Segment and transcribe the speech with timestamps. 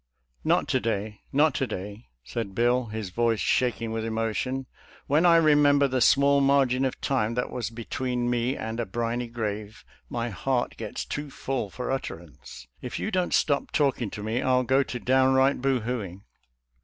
[0.53, 0.67] ""Not.
[0.69, 4.65] to day not to day," said Bill, his voice shaking withi emotion."
[5.05, 9.27] When I remember the small margin of time that was between me and a briny.
[9.27, 12.65] grave, my heart gets too full for utter ance..
[12.81, 15.61] If you don't stop talking to me I'll go to downright!
[15.61, 16.23] boohooing."